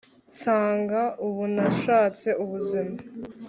[0.35, 2.97] tsanga ubu nashatse ubuzima